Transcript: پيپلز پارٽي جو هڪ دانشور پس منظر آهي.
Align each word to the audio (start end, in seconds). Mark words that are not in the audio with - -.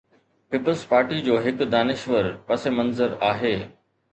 پيپلز 0.53 0.81
پارٽي 0.93 1.19
جو 1.27 1.33
هڪ 1.49 1.59
دانشور 1.75 2.25
پس 2.49 2.61
منظر 2.81 3.11
آهي. 3.33 3.55